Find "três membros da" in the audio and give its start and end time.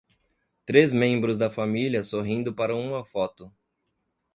0.65-1.47